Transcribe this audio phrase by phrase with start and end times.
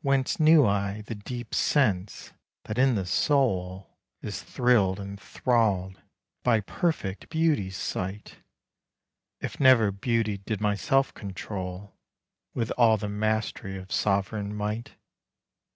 [0.00, 2.32] Whence knew I the deep sense
[2.64, 6.00] that in the soul Is thrill'd and thrall'd
[6.42, 8.36] by perfect beauty's sight,
[9.40, 11.92] If never beauty did myself control
[12.54, 14.94] With all the mastery of sovran might?